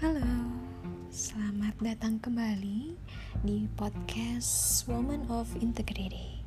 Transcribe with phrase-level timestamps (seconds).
[0.00, 0.48] Halo,
[1.12, 2.96] selamat datang kembali
[3.44, 6.40] di podcast Woman of Integrity.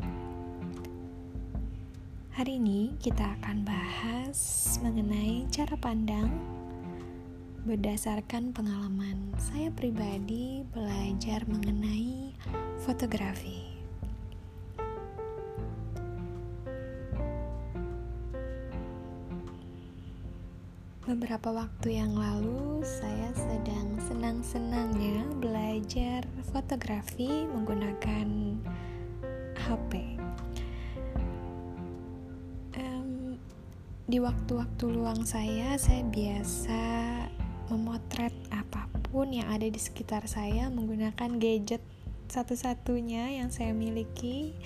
[2.33, 4.41] Hari ini kita akan bahas
[4.81, 6.33] mengenai cara pandang
[7.69, 12.33] berdasarkan pengalaman saya pribadi belajar mengenai
[12.81, 13.72] fotografi.
[21.13, 28.57] Beberapa waktu yang lalu, saya sedang senang-senangnya belajar fotografi menggunakan
[29.53, 30.17] HP.
[32.73, 33.37] Um,
[34.09, 36.81] di waktu-waktu luang saya, saya biasa
[37.69, 41.85] memotret apa pun yang ada di sekitar saya menggunakan gadget
[42.33, 44.57] satu-satunya yang saya miliki,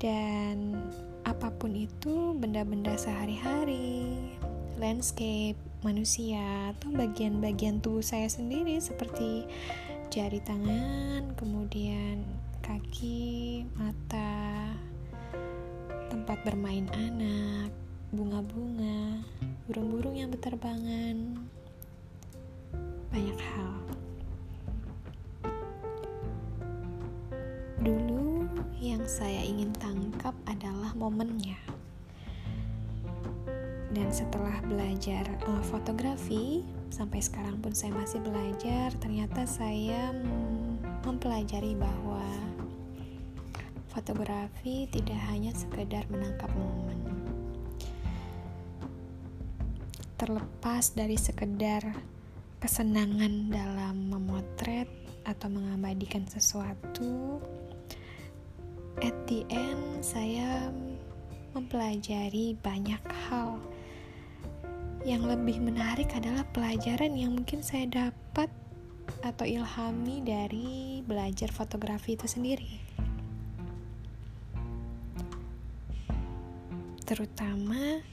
[0.00, 0.80] dan
[1.28, 4.32] apa pun itu, benda-benda sehari-hari
[4.78, 9.46] landscape manusia atau bagian-bagian tubuh saya sendiri seperti
[10.10, 12.26] jari tangan, kemudian
[12.64, 14.74] kaki, mata,
[16.10, 17.70] tempat bermain anak,
[18.10, 19.22] bunga-bunga,
[19.70, 21.38] burung-burung yang berterbangan,
[23.14, 23.74] banyak hal.
[27.78, 28.50] Dulu
[28.82, 31.77] yang saya ingin tangkap adalah momennya
[33.92, 36.60] dan setelah belajar uh, fotografi
[36.92, 40.12] sampai sekarang pun saya masih belajar ternyata saya
[41.04, 42.24] mempelajari bahwa
[43.88, 47.00] fotografi tidak hanya sekedar menangkap momen.
[50.18, 51.82] Terlepas dari sekedar
[52.58, 54.90] kesenangan dalam memotret
[55.24, 57.38] atau mengabadikan sesuatu
[58.98, 60.74] at the end saya
[61.54, 63.62] mempelajari banyak hal
[65.06, 68.50] yang lebih menarik adalah pelajaran yang mungkin saya dapat
[69.22, 72.72] atau ilhami dari belajar fotografi itu sendiri.
[77.08, 78.04] Terutama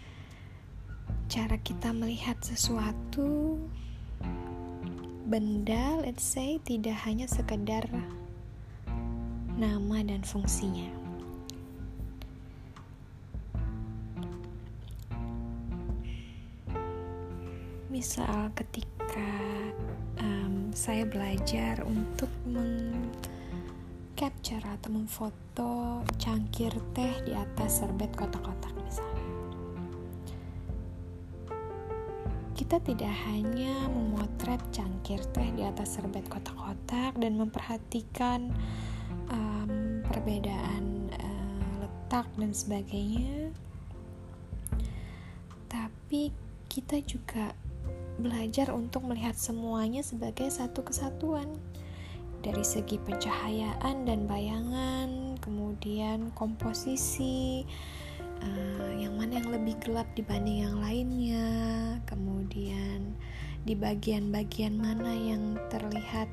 [1.28, 3.60] cara kita melihat sesuatu
[5.26, 7.84] benda, let's say, tidak hanya sekedar
[9.60, 11.05] nama dan fungsinya.
[17.96, 19.32] Misal ketika
[20.20, 23.16] um, saya belajar untuk mengcapture
[24.60, 29.32] atau memfoto cangkir teh di atas serbet kotak-kotak misalnya.
[32.52, 38.52] Kita tidak hanya memotret cangkir teh di atas serbet kotak-kotak dan memperhatikan
[39.32, 43.56] um, perbedaan uh, letak dan sebagainya
[45.72, 46.36] tapi
[46.68, 47.56] kita juga
[48.20, 51.52] belajar untuk melihat semuanya sebagai satu kesatuan
[52.46, 57.66] dari segi pencahayaan dan bayangan, kemudian komposisi,
[58.46, 61.50] uh, yang mana yang lebih gelap dibanding yang lainnya,
[62.06, 63.18] kemudian
[63.66, 66.30] di bagian-bagian mana yang terlihat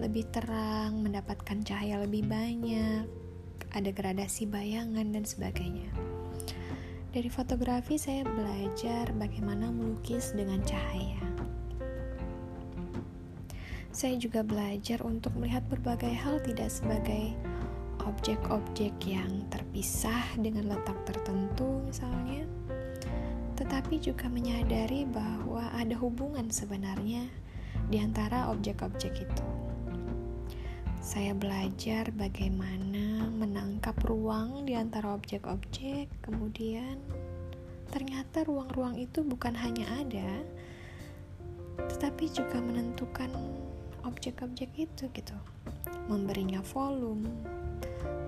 [0.00, 3.04] lebih terang, mendapatkan cahaya lebih banyak,
[3.76, 5.92] ada gradasi bayangan dan sebagainya.
[7.10, 11.18] Dari fotografi saya belajar bagaimana melukis dengan cahaya.
[13.90, 17.34] Saya juga belajar untuk melihat berbagai hal tidak sebagai
[18.06, 22.46] objek-objek yang terpisah dengan letak tertentu misalnya,
[23.58, 27.26] tetapi juga menyadari bahwa ada hubungan sebenarnya
[27.90, 29.46] di antara objek-objek itu.
[31.02, 32.89] Saya belajar bagaimana
[33.80, 37.00] menangkap ruang di antara objek-objek, kemudian
[37.88, 40.44] ternyata ruang-ruang itu bukan hanya ada,
[41.88, 43.32] tetapi juga menentukan
[44.04, 45.32] objek-objek itu gitu.
[46.12, 47.24] Memberinya volume,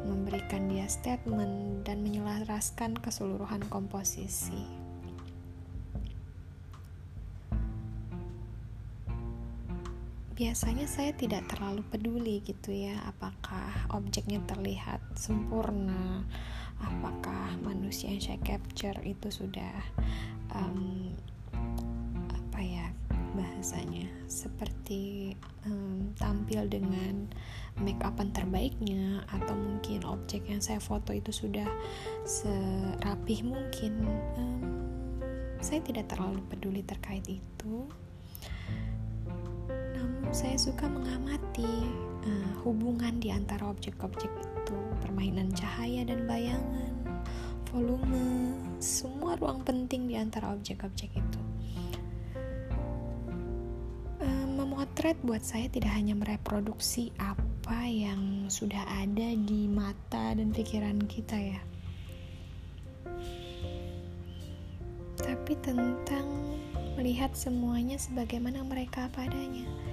[0.09, 4.82] memberikan dia statement dan menyelaraskan keseluruhan komposisi.
[10.33, 16.25] Biasanya saya tidak terlalu peduli gitu ya apakah objeknya terlihat sempurna
[16.81, 19.77] apakah manusia yang saya capture itu sudah
[20.57, 21.13] um,
[22.33, 22.87] apa ya
[23.33, 25.33] bahasanya seperti
[25.65, 27.29] um, tampil dengan
[27.81, 31.65] make upan terbaiknya atau mungkin objek yang saya foto itu sudah
[32.29, 34.05] serapih mungkin.
[34.37, 34.73] Um,
[35.63, 37.87] saya tidak terlalu peduli terkait itu
[40.33, 41.93] saya suka mengamati
[42.25, 47.21] uh, hubungan di antara objek-objek itu, permainan cahaya dan bayangan,
[47.69, 51.41] volume, semua ruang penting di antara objek-objek itu.
[54.25, 60.97] Uh, memotret buat saya tidak hanya mereproduksi apa yang sudah ada di mata dan pikiran
[61.13, 61.61] kita ya.
[65.21, 66.25] Tapi tentang
[66.97, 69.92] melihat semuanya sebagaimana mereka padanya.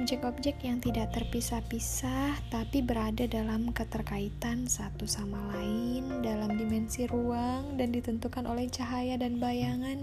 [0.00, 7.92] Objek-objek yang tidak terpisah-pisah tapi berada dalam keterkaitan satu sama lain dalam dimensi ruang dan
[7.92, 10.00] ditentukan oleh cahaya dan bayangan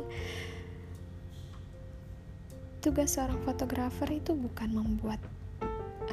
[2.78, 5.18] tugas seorang fotografer itu bukan membuat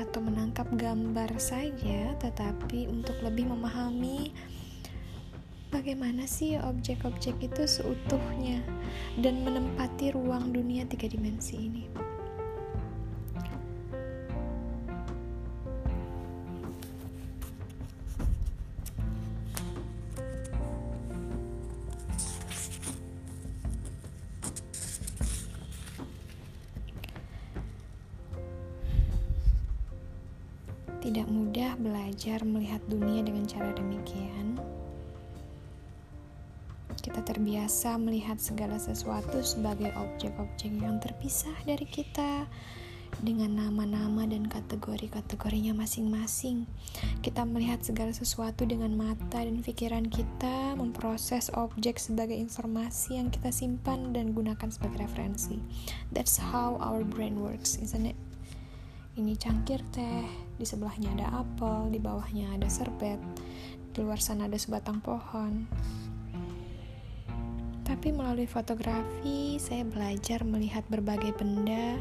[0.01, 4.33] atau menangkap gambar saja, tetapi untuk lebih memahami
[5.69, 8.65] bagaimana sih objek-objek itu seutuhnya
[9.21, 12.14] dan menempati ruang dunia tiga dimensi ini.
[31.05, 34.56] Tidak mudah belajar melihat dunia dengan cara demikian.
[36.97, 42.49] Kita terbiasa melihat segala sesuatu sebagai objek-objek yang terpisah dari kita
[43.21, 46.65] dengan nama-nama dan kategori-kategorinya masing-masing.
[47.21, 53.53] Kita melihat segala sesuatu dengan mata dan pikiran kita, memproses objek sebagai informasi yang kita
[53.53, 55.61] simpan dan gunakan sebagai referensi.
[56.11, 58.17] That's how our brain works, isn't it?
[59.15, 60.27] Ini cangkir teh,
[60.59, 63.23] di sebelahnya ada apel, di bawahnya ada serbet,
[63.95, 65.71] di luar sana ada sebatang pohon.
[67.87, 71.95] Tapi melalui fotografi, saya belajar melihat berbagai benda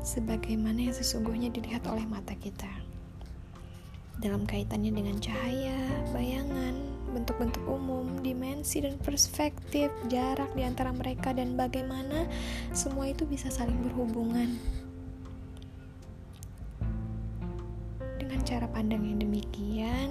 [0.00, 2.72] sebagaimana yang sesungguhnya dilihat oleh mata kita.
[4.24, 5.76] Dalam kaitannya dengan cahaya,
[6.16, 6.72] bayangan,
[7.12, 12.24] bentuk-bentuk umum, dimensi dan perspektif, jarak di antara mereka dan bagaimana
[12.72, 14.56] semua itu bisa saling berhubungan.
[18.48, 20.08] Cara pandang yang demikian,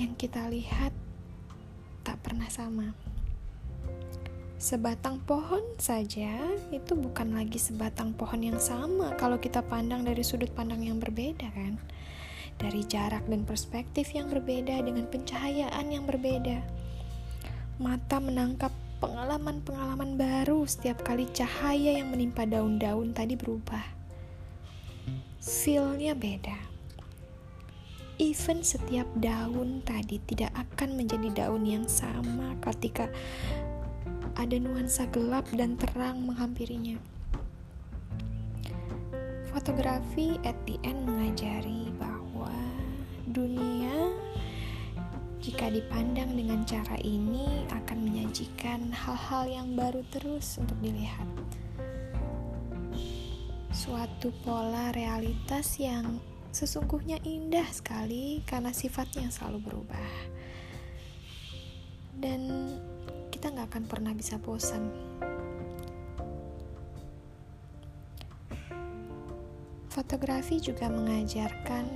[0.00, 0.88] yang kita lihat
[2.08, 2.96] tak pernah sama.
[4.56, 6.40] Sebatang pohon saja
[6.72, 11.52] itu bukan lagi sebatang pohon yang sama kalau kita pandang dari sudut pandang yang berbeda
[11.52, 11.76] kan.
[12.56, 16.64] Dari jarak dan perspektif yang berbeda dengan pencahayaan yang berbeda.
[17.76, 18.72] Mata menangkap
[19.04, 23.95] pengalaman-pengalaman baru setiap kali cahaya yang menimpa daun-daun tadi berubah
[25.46, 26.58] feelnya beda.
[28.18, 33.06] Even setiap daun tadi tidak akan menjadi daun yang sama ketika
[34.34, 36.98] ada nuansa gelap dan terang menghampirinya.
[39.54, 42.50] Fotografi at the end mengajari bahwa
[43.30, 44.10] dunia
[45.38, 51.30] jika dipandang dengan cara ini akan menyajikan hal-hal yang baru terus untuk dilihat
[53.86, 56.18] suatu pola realitas yang
[56.50, 60.10] sesungguhnya indah sekali karena sifatnya yang selalu berubah.
[62.18, 62.74] Dan
[63.30, 64.90] kita nggak akan pernah bisa bosan.
[69.86, 71.86] Fotografi juga mengajarkan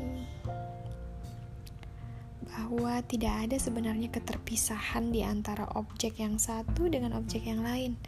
[2.55, 7.99] bahwa tidak ada sebenarnya keterpisahan di antara objek yang satu dengan objek yang lain.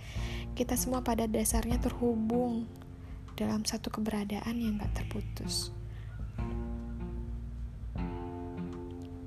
[0.55, 2.82] Kita semua pada dasarnya terhubung
[3.35, 5.75] dalam satu keberadaan yang gak terputus.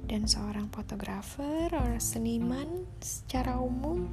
[0.05, 4.05] Dan seorang fotografer atau seniman secara umum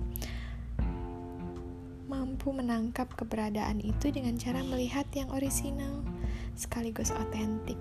[2.09, 6.05] mampu menangkap keberadaan itu dengan cara melihat yang orisinal
[6.57, 7.79] sekaligus otentik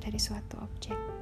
[0.00, 1.17] dari suatu objek.